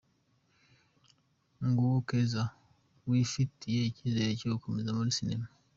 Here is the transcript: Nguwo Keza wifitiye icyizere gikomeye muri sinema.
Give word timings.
Nguwo 1.67 1.97
Keza 2.07 2.43
wifitiye 3.09 3.79
icyizere 3.89 4.31
gikomeye 4.39 4.91
muri 4.97 5.11
sinema. 5.17 5.47